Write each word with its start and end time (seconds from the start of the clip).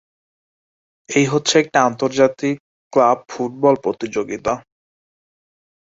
এই 1.09 1.25
হচ্ছে 1.25 1.53
একটি 1.59 1.77
আন্তর্জাতিক 1.89 2.55
ক্লাব 2.93 3.17
ফুটবল 3.29 3.75
প্রতিযোগিতা। 3.83 4.53